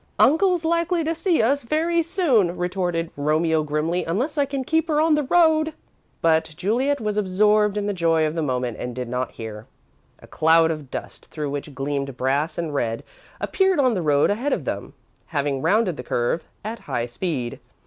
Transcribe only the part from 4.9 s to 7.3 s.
on the road." But Juliet was